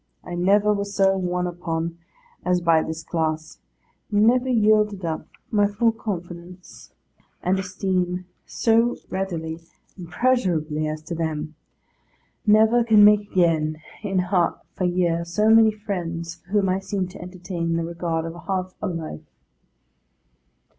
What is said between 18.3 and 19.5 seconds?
half a life.